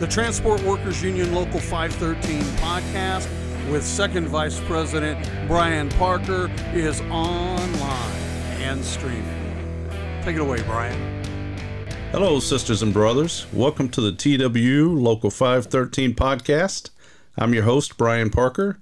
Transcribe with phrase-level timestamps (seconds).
[0.00, 3.28] The Transport Workers Union Local 513 podcast
[3.70, 8.16] with Second Vice President Brian Parker is online
[8.62, 9.90] and streaming.
[10.22, 11.22] Take it away, Brian.
[12.12, 13.46] Hello, sisters and brothers.
[13.52, 16.88] Welcome to the TWU Local 513 podcast.
[17.36, 18.78] I'm your host, Brian Parker.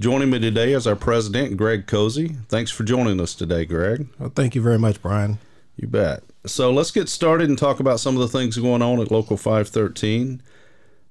[0.00, 2.30] Joining me today is our president, Greg Cozy.
[2.48, 4.08] Thanks for joining us today, Greg.
[4.18, 5.38] Well, thank you very much, Brian.
[5.76, 6.24] You bet.
[6.46, 9.36] So let's get started and talk about some of the things going on at Local
[9.36, 10.42] 513.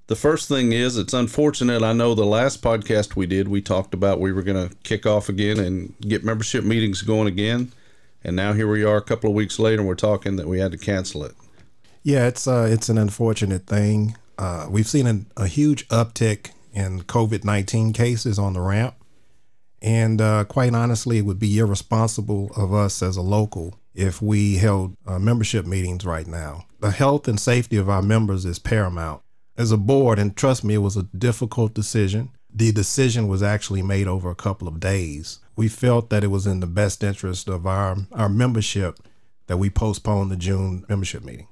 [0.07, 1.83] The first thing is, it's unfortunate.
[1.83, 5.05] I know the last podcast we did, we talked about we were going to kick
[5.05, 7.73] off again and get membership meetings going again.
[8.23, 10.59] And now here we are a couple of weeks later, and we're talking that we
[10.59, 11.33] had to cancel it.
[12.03, 14.15] Yeah, it's uh, it's an unfortunate thing.
[14.37, 18.95] Uh, we've seen a, a huge uptick in COVID 19 cases on the ramp.
[19.81, 24.55] And uh, quite honestly, it would be irresponsible of us as a local if we
[24.55, 26.65] held uh, membership meetings right now.
[26.79, 29.21] The health and safety of our members is paramount.
[29.57, 32.29] As a board, and trust me, it was a difficult decision.
[32.53, 35.39] The decision was actually made over a couple of days.
[35.55, 38.99] We felt that it was in the best interest of our, our membership
[39.47, 41.47] that we postponed the June membership meeting.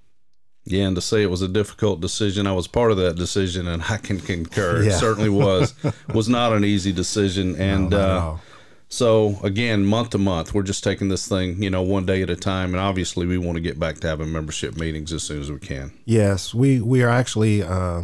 [0.66, 3.68] Yeah, and to say it was a difficult decision, I was part of that decision,
[3.68, 4.82] and I can concur.
[4.82, 4.90] Yeah.
[4.90, 5.74] It certainly was
[6.14, 8.38] was not an easy decision, and no, uh,
[8.90, 12.30] so again, month to month, we're just taking this thing, you know, one day at
[12.30, 15.42] a time, and obviously, we want to get back to having membership meetings as soon
[15.42, 15.92] as we can.
[16.06, 18.04] Yes, we we are actually uh,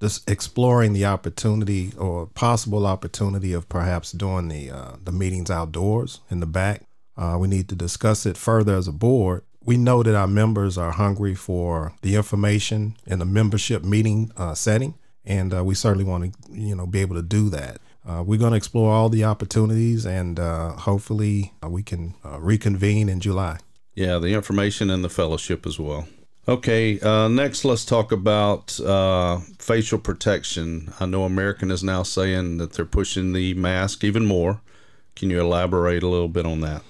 [0.00, 6.20] just exploring the opportunity or possible opportunity of perhaps doing the uh, the meetings outdoors
[6.30, 6.82] in the back.
[7.16, 9.42] Uh, we need to discuss it further as a board.
[9.64, 14.54] We know that our members are hungry for the information in the membership meeting uh,
[14.54, 18.22] setting, and uh, we certainly want to, you know, be able to do that uh,
[18.24, 23.08] we're going to explore all the opportunities and uh, hopefully uh, we can uh, reconvene
[23.08, 23.58] in July.
[23.94, 26.06] Yeah, the information and the fellowship as well.
[26.48, 30.92] Okay, uh, next let's talk about uh, facial protection.
[31.00, 34.60] I know American is now saying that they're pushing the mask even more.
[35.16, 36.82] Can you elaborate a little bit on that?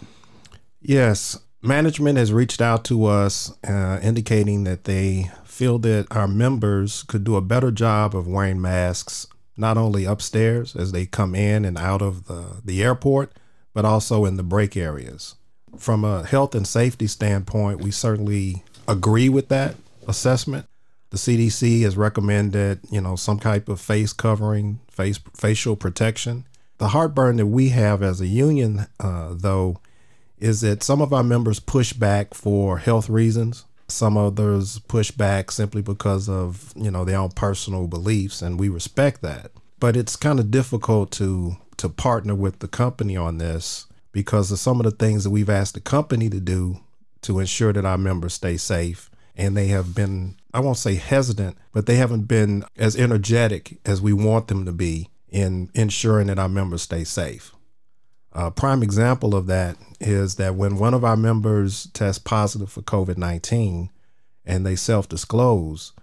[0.83, 7.25] Yes, management has reached out to us indicating that they feel that our members could
[7.25, 11.78] do a better job of wearing masks not only upstairs as they come in and
[11.78, 13.33] out of the, the airport,
[13.72, 15.34] but also in the break areas.
[15.77, 20.66] From a health and safety standpoint, we certainly agree with that assessment.
[21.11, 26.47] The CDC has recommended, you know, some type of face covering, face facial protection.
[26.78, 29.81] The heartburn that we have as a union, uh, though,
[30.39, 33.65] is that some of our members push back for health reasons.
[33.88, 38.69] Some others push back simply because of, you know, their own personal beliefs, and we
[38.69, 39.52] respect that.
[39.78, 44.58] But it's kind of difficult to to partner with the company on this because of
[44.58, 46.80] some of the things that we've asked the company to do
[47.22, 49.10] to ensure that our members stay safe.
[49.36, 54.00] And they have been, I won't say hesitant, but they haven't been as energetic as
[54.00, 57.53] we want them to be in ensuring that our members stay safe.
[58.38, 62.82] A prime example of that is that when one of our members tests positive for
[62.82, 63.88] COVID 19
[64.44, 65.94] and they self disclose,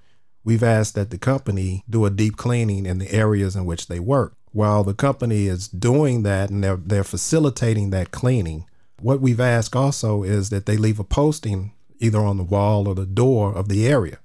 [0.44, 4.00] we've asked that the company do a deep cleaning in the areas in which they
[4.00, 4.34] work.
[4.52, 8.66] While the company is doing that and they're, they're facilitating that cleaning,
[9.00, 12.96] what we've asked also is that they leave a posting either on the wall or
[12.96, 14.18] the door of the area.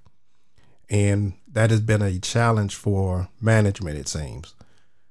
[0.88, 4.54] And that has been a challenge for management, it seems.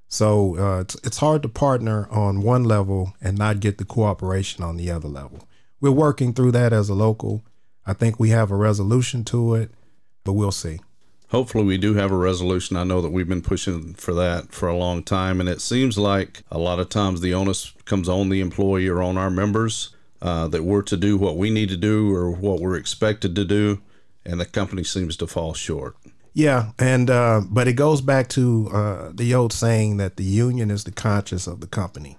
[0.07, 4.63] So uh, it's, it's hard to partner on one level and not get the cooperation
[4.63, 5.47] on the other level.
[5.81, 7.44] We're working through that as a local.
[7.85, 9.72] I think we have a resolution to it,
[10.23, 10.79] but we'll see.
[11.29, 12.78] Hopefully, we do have a resolution.
[12.78, 15.97] I know that we've been pushing for that for a long time, and it seems
[15.97, 19.94] like a lot of times the onus comes on the employee or on our members
[20.22, 23.44] uh, that we're to do what we need to do or what we're expected to
[23.44, 23.81] do,
[24.25, 25.97] and the company seems to fall short.
[26.37, 30.69] Yeah, and uh, but it goes back to uh, the old saying that the union
[30.69, 32.15] is the conscience of the company.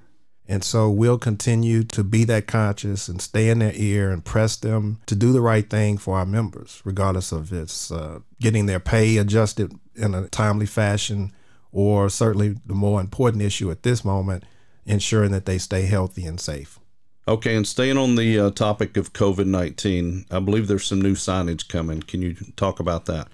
[0.48, 4.56] And so we'll continue to be that conscious and stay in their ear and press
[4.56, 8.80] them to do the right thing for our members, regardless of it's uh, getting their
[8.80, 11.30] pay adjusted in a timely fashion,
[11.70, 14.42] or certainly the more important issue at this moment,
[14.84, 16.80] ensuring that they stay healthy and safe.
[17.28, 21.14] Okay, and staying on the uh, topic of COVID 19, I believe there's some new
[21.14, 22.00] signage coming.
[22.02, 23.28] Can you talk about that?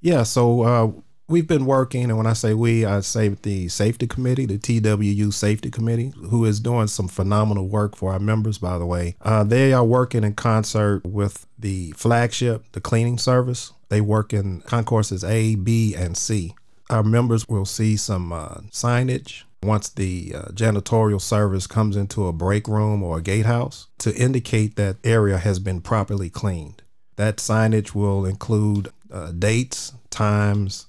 [0.00, 0.92] Yeah, so uh,
[1.28, 5.32] we've been working, and when I say we, I say the safety committee, the TWU
[5.32, 9.16] safety committee, who is doing some phenomenal work for our members, by the way.
[9.22, 13.72] Uh, they are working in concert with the flagship, the cleaning service.
[13.88, 16.54] They work in concourses A, B, and C.
[16.90, 22.32] Our members will see some uh, signage once the uh, janitorial service comes into a
[22.32, 26.82] break room or a gatehouse to indicate that area has been properly cleaned.
[27.16, 30.86] That signage will include uh, dates, times,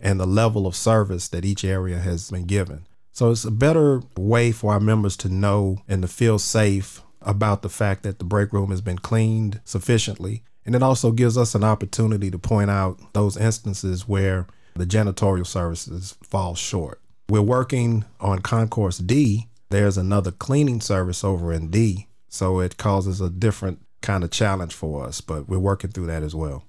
[0.00, 2.86] and the level of service that each area has been given.
[3.12, 7.62] So it's a better way for our members to know and to feel safe about
[7.62, 10.42] the fact that the break room has been cleaned sufficiently.
[10.64, 15.46] And it also gives us an opportunity to point out those instances where the janitorial
[15.46, 17.00] services fall short.
[17.28, 19.48] We're working on Concourse D.
[19.70, 22.08] There's another cleaning service over in D.
[22.28, 26.22] So it causes a different kind of challenge for us, but we're working through that
[26.22, 26.64] as well.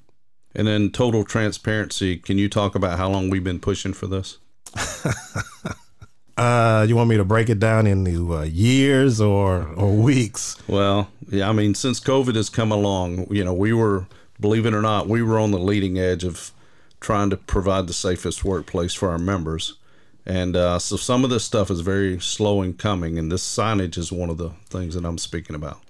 [0.55, 4.37] And then total transparency, can you talk about how long we've been pushing for this?
[6.37, 10.57] uh, you want me to break it down into uh, years or or weeks?
[10.67, 14.07] Well, yeah, I mean, since COVID has come along, you know, we were,
[14.39, 16.51] believe it or not, we were on the leading edge of
[16.99, 19.77] trying to provide the safest workplace for our members.
[20.25, 23.97] And uh, so some of this stuff is very slow in coming, and this signage
[23.97, 25.81] is one of the things that I'm speaking about.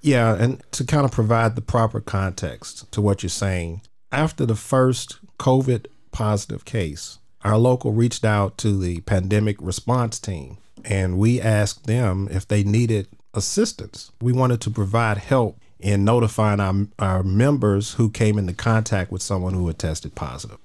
[0.00, 4.54] Yeah, and to kind of provide the proper context to what you're saying, after the
[4.54, 11.40] first COVID positive case, our local reached out to the pandemic response team and we
[11.40, 14.12] asked them if they needed assistance.
[14.20, 19.22] We wanted to provide help in notifying our, our members who came into contact with
[19.22, 20.58] someone who had tested positive.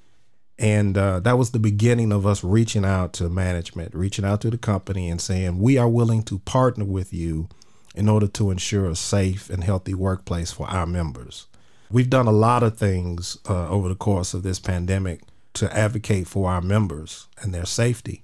[0.59, 4.49] And uh, that was the beginning of us reaching out to management, reaching out to
[4.49, 7.47] the company and saying, we are willing to partner with you
[7.95, 11.47] in order to ensure a safe and healthy workplace for our members.
[11.89, 15.21] We've done a lot of things uh, over the course of this pandemic
[15.53, 18.23] to advocate for our members and their safety.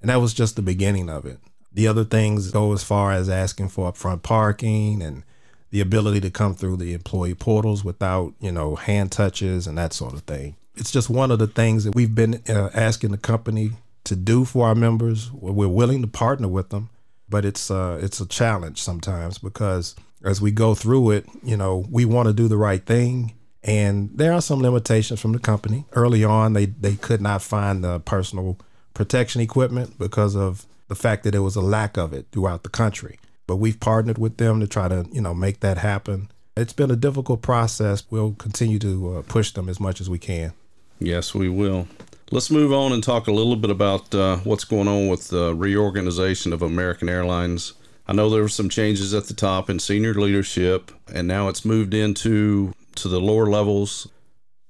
[0.00, 1.38] And that was just the beginning of it.
[1.72, 5.22] The other things go as far as asking for upfront parking and
[5.70, 9.92] the ability to come through the employee portals without, you know, hand touches and that
[9.92, 10.56] sort of thing.
[10.74, 13.72] It's just one of the things that we've been uh, asking the company
[14.04, 15.30] to do for our members.
[15.32, 16.90] We're willing to partner with them,
[17.28, 19.94] but it's uh, it's a challenge sometimes because
[20.24, 23.34] as we go through it, you know, we want to do the right thing.
[23.64, 25.84] And there are some limitations from the company.
[25.92, 28.58] Early on, they, they could not find the personal
[28.94, 32.68] protection equipment because of the fact that there was a lack of it throughout the
[32.68, 33.18] country.
[33.46, 36.28] But we've partnered with them to try to, you know, make that happen.
[36.56, 38.04] It's been a difficult process.
[38.10, 40.52] We'll continue to uh, push them as much as we can.
[40.98, 41.88] Yes, we will.
[42.30, 45.54] Let's move on and talk a little bit about uh, what's going on with the
[45.54, 47.74] reorganization of American Airlines.
[48.06, 51.64] I know there were some changes at the top in senior leadership, and now it's
[51.64, 54.08] moved into to the lower levels.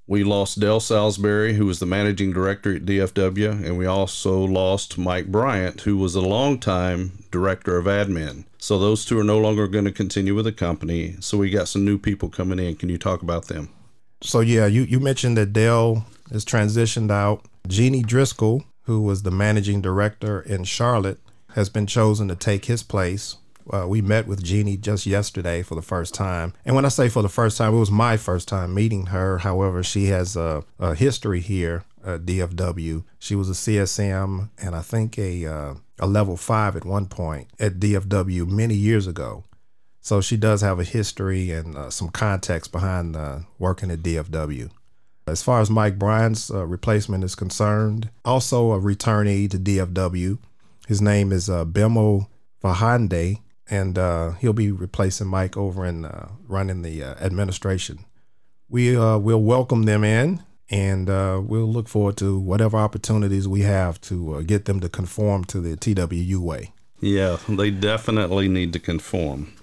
[0.05, 4.97] We lost Dell Salisbury, who was the managing director at DFW, and we also lost
[4.97, 8.45] Mike Bryant, who was a longtime director of admin.
[8.57, 11.15] So those two are no longer going to continue with the company.
[11.19, 12.75] So we got some new people coming in.
[12.75, 13.69] Can you talk about them?
[14.21, 17.45] So yeah, you, you mentioned that Dell is transitioned out.
[17.67, 21.19] Jeannie Driscoll, who was the managing director in Charlotte,
[21.53, 23.37] has been chosen to take his place.
[23.71, 26.53] Uh, we met with Jeannie just yesterday for the first time.
[26.65, 29.39] And when I say for the first time, it was my first time meeting her.
[29.39, 33.03] However, she has a, a history here at DFW.
[33.19, 37.47] She was a CSM and I think a, uh, a level five at one point
[37.59, 39.45] at DFW many years ago.
[40.01, 44.69] So she does have a history and uh, some context behind uh, working at DFW.
[45.25, 50.39] As far as Mike Bryant's uh, replacement is concerned, also a returnee to DFW,
[50.87, 52.27] his name is uh, Bemo
[52.63, 53.39] Fahande,
[53.69, 58.05] and uh, he'll be replacing Mike over in uh, running the uh, administration.
[58.69, 63.61] We uh, will welcome them in, and uh, we'll look forward to whatever opportunities we
[63.61, 66.73] have to get them to conform to the TWU way.
[66.99, 69.53] Yeah, they definitely need to conform.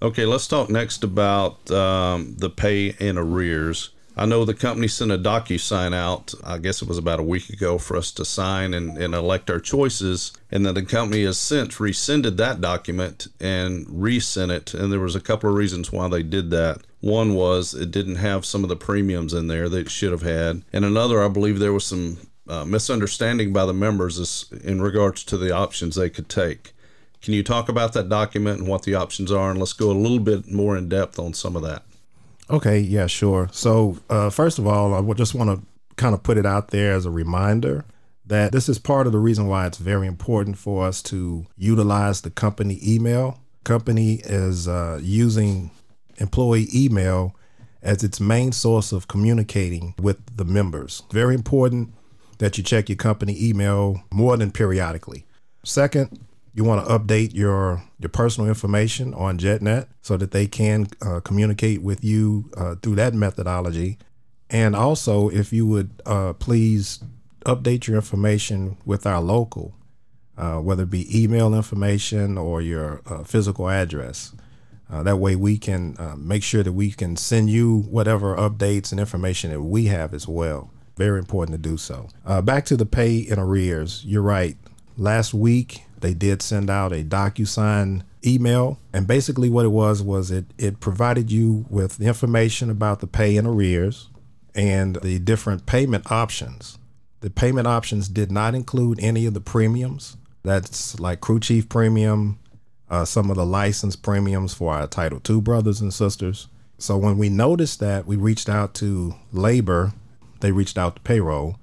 [0.00, 3.90] Okay, let's talk next about um, the pay in arrears.
[4.18, 7.50] I know the company sent a DocuSign out, I guess it was about a week
[7.50, 10.32] ago, for us to sign and, and elect our choices.
[10.50, 14.74] And then the company has since rescinded that document and resent it.
[14.74, 16.80] And there was a couple of reasons why they did that.
[17.00, 20.22] One was it didn't have some of the premiums in there that it should have
[20.22, 20.62] had.
[20.72, 25.38] And another, I believe there was some uh, misunderstanding by the members in regards to
[25.38, 26.72] the options they could take.
[27.22, 29.50] Can you talk about that document and what the options are?
[29.50, 31.84] And let's go a little bit more in depth on some of that.
[32.50, 33.48] Okay, yeah, sure.
[33.52, 36.92] So, uh, first of all, I just want to kind of put it out there
[36.94, 37.84] as a reminder
[38.26, 42.20] that this is part of the reason why it's very important for us to utilize
[42.20, 43.40] the company email.
[43.64, 45.70] Company is uh, using
[46.18, 47.34] employee email
[47.82, 51.02] as its main source of communicating with the members.
[51.10, 51.94] Very important
[52.38, 55.26] that you check your company email more than periodically.
[55.64, 56.20] Second,
[56.54, 61.20] you want to update your your personal information on JetNet so that they can uh,
[61.20, 63.98] communicate with you uh, through that methodology.
[64.50, 67.00] And also, if you would uh, please
[67.44, 69.74] update your information with our local,
[70.36, 74.32] uh, whether it be email information or your uh, physical address.
[74.90, 78.98] Uh, that way, we can make sure that we can send you whatever updates and
[78.98, 80.70] information that we have as well.
[80.96, 82.08] Very important to do so.
[82.42, 84.02] Back to the pay in arrears.
[84.06, 84.56] You're right.
[84.96, 88.78] Last week, they did send out a DocuSign email.
[88.92, 93.36] And basically, what it was was it, it provided you with information about the pay
[93.36, 94.08] in arrears
[94.54, 96.78] and the different payment options.
[97.20, 100.16] The payment options did not include any of the premiums.
[100.44, 102.38] That's like crew chief premium,
[102.88, 106.48] uh, some of the license premiums for our Title II brothers and sisters.
[106.78, 109.92] So when we noticed that, we reached out to labor,
[110.40, 111.56] they reached out to payroll,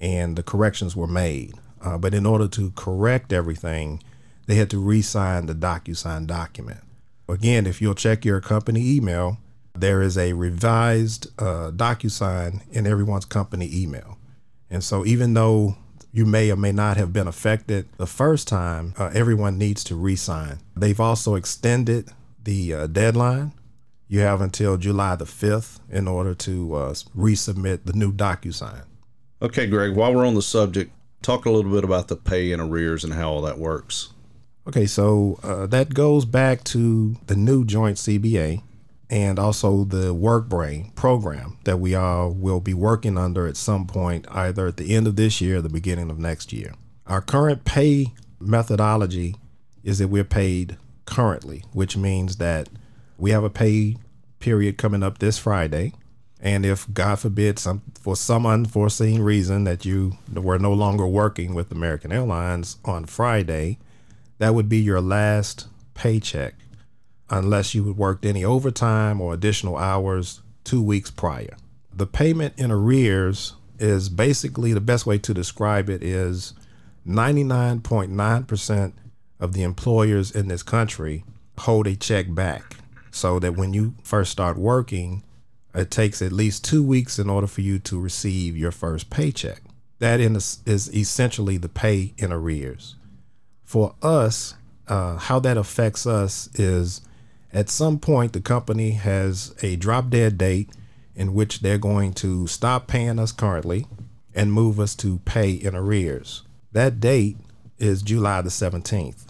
[0.00, 1.54] and the corrections were made.
[1.86, 4.02] Uh, but in order to correct everything,
[4.46, 6.80] they had to re sign the DocuSign document.
[7.28, 9.38] Again, if you'll check your company email,
[9.72, 14.18] there is a revised uh, DocuSign in everyone's company email.
[14.68, 15.76] And so, even though
[16.12, 19.94] you may or may not have been affected the first time, uh, everyone needs to
[19.94, 20.58] re sign.
[20.74, 22.08] They've also extended
[22.42, 23.52] the uh, deadline.
[24.08, 28.84] You have until July the 5th in order to uh, resubmit the new DocuSign.
[29.42, 30.90] Okay, Greg, while we're on the subject,
[31.26, 34.10] talk a little bit about the pay in arrears and how all that works.
[34.68, 38.62] Okay, so uh, that goes back to the new joint CBA
[39.10, 44.26] and also the WorkBrain program that we all will be working under at some point,
[44.30, 46.74] either at the end of this year or the beginning of next year.
[47.06, 49.36] Our current pay methodology
[49.84, 52.68] is that we're paid currently, which means that
[53.18, 53.96] we have a pay
[54.40, 55.92] period coming up this Friday.
[56.40, 61.54] And if God forbid some for some unforeseen reason that you were no longer working
[61.54, 63.78] with American Airlines on Friday,
[64.38, 66.54] that would be your last paycheck
[67.30, 71.56] unless you had worked any overtime or additional hours two weeks prior.
[71.92, 76.54] The payment in arrears is basically the best way to describe it is
[77.06, 78.92] 99.9%
[79.40, 81.24] of the employers in this country
[81.58, 82.76] hold a check back
[83.10, 85.22] so that when you first start working,
[85.76, 89.62] it takes at least two weeks in order for you to receive your first paycheck.
[89.98, 92.96] That is essentially the pay in arrears.
[93.64, 94.54] For us,
[94.88, 97.00] uh, how that affects us is
[97.52, 100.70] at some point the company has a drop dead date
[101.14, 103.86] in which they're going to stop paying us currently
[104.34, 106.42] and move us to pay in arrears.
[106.72, 107.38] That date
[107.78, 109.24] is July the 17th.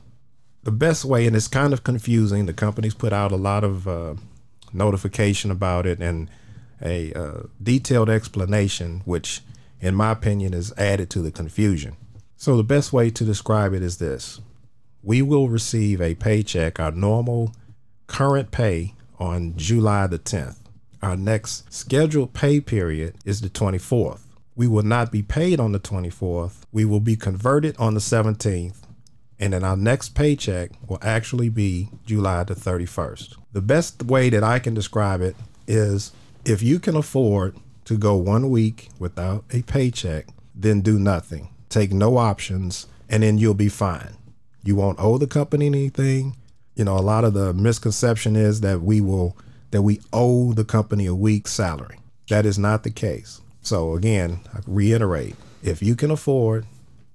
[0.64, 3.86] The best way, and it's kind of confusing, the company's put out a lot of
[3.86, 4.14] uh,
[4.72, 6.30] notification about it and
[6.82, 9.40] a uh, detailed explanation, which,
[9.80, 11.96] in my opinion, is added to the confusion.
[12.36, 14.40] So, the best way to describe it is this
[15.02, 17.54] we will receive a paycheck, our normal
[18.06, 20.58] current pay, on July the 10th.
[21.02, 24.20] Our next scheduled pay period is the 24th.
[24.54, 26.62] We will not be paid on the 24th.
[26.72, 28.85] We will be converted on the 17th.
[29.38, 33.36] And then our next paycheck will actually be July the 31st.
[33.52, 36.12] The best way that I can describe it is
[36.44, 41.50] if you can afford to go one week without a paycheck, then do nothing.
[41.68, 44.16] Take no options, and then you'll be fine.
[44.64, 46.36] You won't owe the company anything.
[46.74, 49.36] You know, a lot of the misconception is that we will
[49.72, 51.98] that we owe the company a week's salary.
[52.28, 53.40] That is not the case.
[53.60, 56.66] So again, I reiterate, if you can afford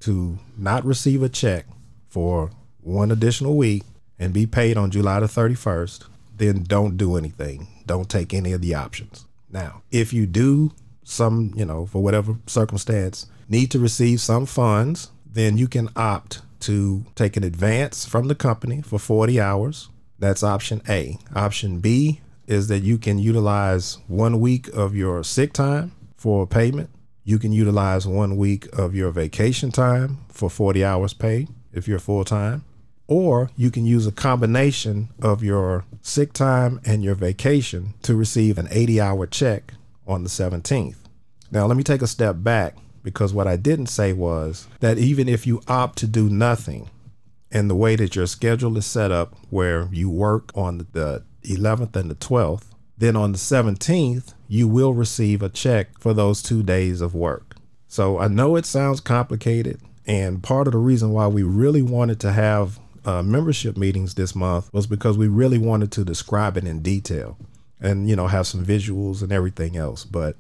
[0.02, 1.66] to not receive a check
[2.12, 2.52] for
[2.82, 3.84] one additional week
[4.20, 7.68] and be paid on July the 31st, then don't do anything.
[7.86, 9.26] Don't take any of the options.
[9.50, 15.10] Now, if you do some, you know, for whatever circumstance, need to receive some funds,
[15.26, 19.90] then you can opt to take an advance from the company for 40 hours.
[20.20, 21.18] That's option A.
[21.34, 26.90] Option B is that you can utilize one week of your sick time for payment.
[27.24, 32.00] You can utilize one week of your vacation time for 40 hours pay if you're
[32.00, 32.64] full time.
[33.08, 38.58] Or you can use a combination of your sick time and your vacation to receive
[38.58, 39.74] an 80 hour check
[40.08, 40.96] on the 17th.
[41.52, 45.28] Now, let me take a step back because what I didn't say was that even
[45.28, 46.90] if you opt to do nothing
[47.52, 51.96] and the way that your schedule is set up, where you work on the 11th
[51.96, 52.64] and the 12th,
[52.98, 57.56] then on the 17th, you will receive a check for those two days of work.
[57.88, 59.82] So I know it sounds complicated.
[60.12, 64.36] And part of the reason why we really wanted to have uh, membership meetings this
[64.36, 67.38] month was because we really wanted to describe it in detail
[67.80, 70.04] and, you know, have some visuals and everything else.
[70.04, 70.36] But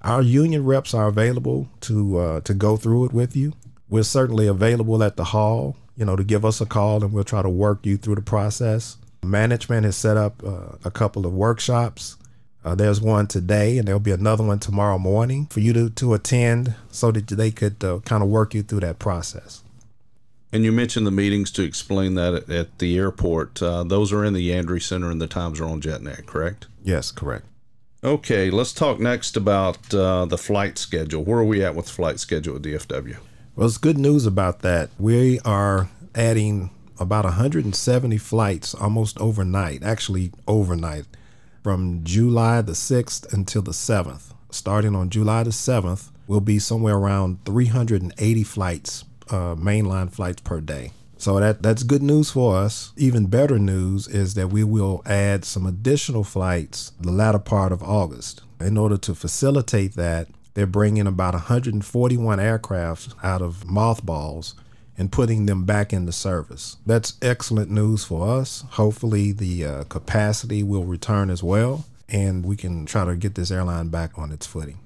[0.00, 3.52] our union reps are available to uh, to go through it with you.
[3.90, 7.24] We're certainly available at the hall, you know, to give us a call and we'll
[7.24, 8.96] try to work you through the process.
[9.22, 12.16] Management has set up uh, a couple of workshops.
[12.64, 16.12] Uh, there's one today, and there'll be another one tomorrow morning for you to, to
[16.14, 19.62] attend so that they could uh, kind of work you through that process.
[20.52, 23.62] And you mentioned the meetings to explain that at, at the airport.
[23.62, 26.66] Uh, those are in the Yandry Center, and the times are on JetNet, correct?
[26.82, 27.46] Yes, correct.
[28.02, 31.22] Okay, let's talk next about uh, the flight schedule.
[31.22, 33.16] Where are we at with the flight schedule at DFW?
[33.54, 34.90] Well, it's good news about that.
[34.98, 41.04] We are adding about 170 flights almost overnight, actually, overnight,
[41.62, 44.32] from July the 6th until the 7th.
[44.50, 50.60] Starting on July the 7th, we'll be somewhere around 380 flights, uh, mainline flights per
[50.60, 50.92] day.
[51.16, 52.92] So that that's good news for us.
[52.96, 57.82] Even better news is that we will add some additional flights the latter part of
[57.82, 58.40] August.
[58.58, 64.54] In order to facilitate that, they're bringing about 141 aircraft out of mothballs
[65.00, 66.76] and putting them back into service.
[66.84, 68.64] That's excellent news for us.
[68.72, 73.50] Hopefully, the uh, capacity will return as well, and we can try to get this
[73.50, 74.78] airline back on its footing.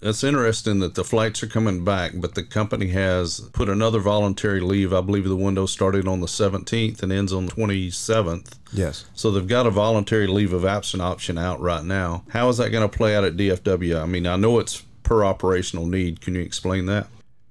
[0.00, 4.58] It's interesting that the flights are coming back, but the company has put another voluntary
[4.58, 4.92] leave.
[4.92, 8.54] I believe the window started on the 17th and ends on the 27th.
[8.72, 9.04] Yes.
[9.14, 12.24] So they've got a voluntary leave of absence option out right now.
[12.30, 14.02] How is that going to play out at DFW?
[14.02, 16.20] I mean, I know it's per operational need.
[16.20, 17.06] Can you explain that?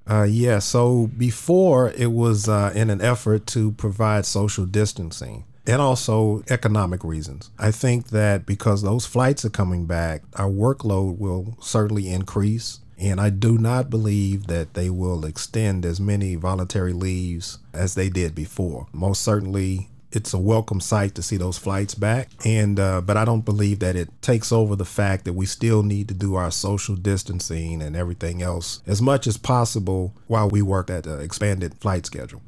[0.10, 0.60] Uh, yeah.
[0.60, 7.04] So before it was uh, in an effort to provide social distancing and also economic
[7.04, 7.52] reasons.
[7.60, 12.80] I think that because those flights are coming back, our workload will certainly increase.
[12.98, 18.10] And I do not believe that they will extend as many voluntary leaves as they
[18.10, 18.88] did before.
[18.92, 22.30] Most certainly, it's a welcome sight to see those flights back.
[22.46, 25.84] And uh, but I don't believe that it takes over the fact that we still
[25.84, 30.62] need to do our social distancing and everything else as much as possible while we
[30.62, 32.42] work at an expanded flight schedule.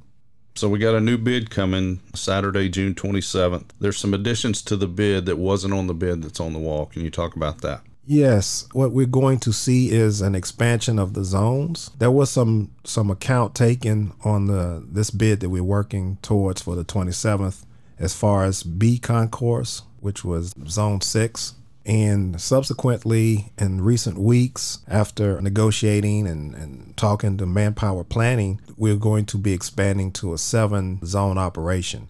[0.55, 3.69] So we got a new bid coming Saturday, June 27th.
[3.79, 6.85] There's some additions to the bid that wasn't on the bid that's on the wall.
[6.85, 7.81] Can you talk about that?
[8.05, 11.89] Yes, what we're going to see is an expansion of the zones.
[11.97, 16.75] There was some some account taken on the this bid that we're working towards for
[16.75, 17.65] the 27th
[17.97, 21.53] as far as B concourse, which was zone 6
[21.85, 29.25] and subsequently, in recent weeks, after negotiating and, and talking to manpower planning, we're going
[29.27, 32.07] to be expanding to a seven zone operation,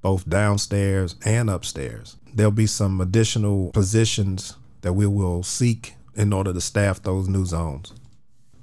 [0.00, 2.16] both downstairs and upstairs.
[2.32, 7.44] There'll be some additional positions that we will seek in order to staff those new
[7.44, 7.92] zones.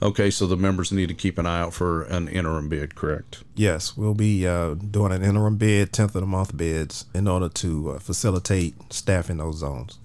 [0.01, 3.43] Okay, so the members need to keep an eye out for an interim bid, correct?
[3.55, 7.49] Yes, we'll be uh, doing an interim bid, 10th of the month bids, in order
[7.49, 9.99] to uh, facilitate staffing those zones.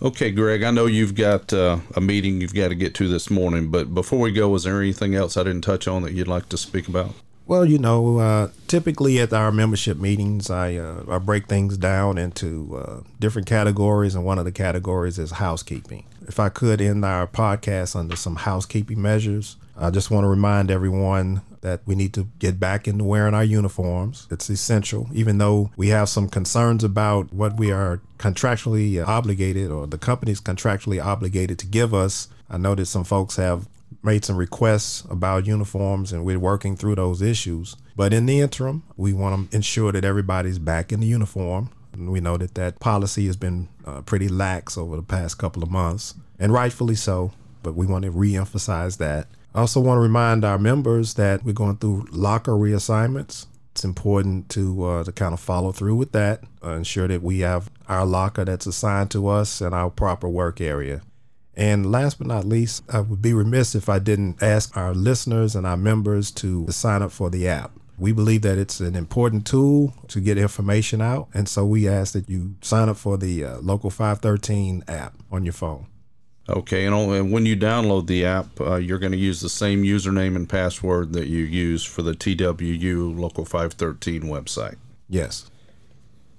[0.00, 3.28] Okay, Greg, I know you've got uh, a meeting you've got to get to this
[3.28, 6.28] morning, but before we go, is there anything else I didn't touch on that you'd
[6.28, 7.14] like to speak about?
[7.46, 12.16] Well, you know, uh, typically at our membership meetings, I, uh, I break things down
[12.16, 16.06] into uh, different categories, and one of the categories is housekeeping.
[16.26, 20.70] If I could end our podcast under some housekeeping measures, I just want to remind
[20.70, 24.26] everyone that we need to get back into wearing our uniforms.
[24.30, 29.86] It's essential, even though we have some concerns about what we are contractually obligated or
[29.86, 32.28] the company's contractually obligated to give us.
[32.48, 33.66] I know that some folks have
[34.04, 37.76] made some requests about uniforms and we're working through those issues.
[37.96, 41.70] But in the interim, we want to ensure that everybody's back in the uniform.
[41.92, 45.62] And we know that that policy has been uh, pretty lax over the past couple
[45.62, 47.32] of months, and rightfully so.
[47.62, 49.28] But we want to reemphasize that.
[49.54, 53.46] I also want to remind our members that we're going through locker reassignments.
[53.70, 57.40] It's important to uh, to kind of follow through with that, uh, ensure that we
[57.40, 61.02] have our locker that's assigned to us and our proper work area.
[61.56, 65.54] And last but not least, I would be remiss if I didn't ask our listeners
[65.54, 67.72] and our members to sign up for the app.
[67.96, 72.12] We believe that it's an important tool to get information out, and so we ask
[72.14, 75.86] that you sign up for the uh, Local 513 app on your phone.
[76.48, 80.36] Okay, and when you download the app, uh, you're going to use the same username
[80.36, 84.76] and password that you use for the TWU Local 513 website.
[85.08, 85.50] Yes.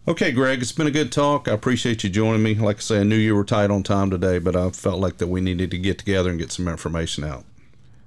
[0.08, 1.48] Okay, Greg, it's been a good talk.
[1.48, 2.54] I appreciate you joining me.
[2.54, 5.18] Like I say, I knew you were tight on time today, but I felt like
[5.18, 7.44] that we needed to get together and get some information out.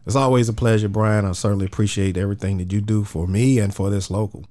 [0.07, 1.25] It's always a pleasure, Brian.
[1.25, 4.45] I certainly appreciate everything that you do for me and for this local.